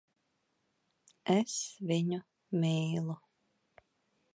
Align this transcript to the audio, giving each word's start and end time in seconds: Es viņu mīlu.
Es 1.35 1.59
viņu 1.93 2.21
mīlu. 2.65 3.23